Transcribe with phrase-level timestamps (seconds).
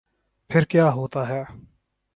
[0.49, 1.43] پھر کیا ہوتا ہے۔